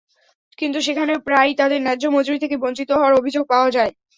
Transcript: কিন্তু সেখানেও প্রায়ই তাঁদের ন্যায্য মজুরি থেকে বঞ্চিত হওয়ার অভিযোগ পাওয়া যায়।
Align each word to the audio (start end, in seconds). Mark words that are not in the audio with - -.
কিন্তু 0.57 0.77
সেখানেও 0.81 1.23
প্রায়ই 1.27 1.57
তাঁদের 1.59 1.79
ন্যায্য 1.81 2.03
মজুরি 2.15 2.39
থেকে 2.43 2.55
বঞ্চিত 2.57 2.89
হওয়ার 2.93 3.17
অভিযোগ 3.19 3.43
পাওয়া 3.51 3.69
যায়। 3.71 3.91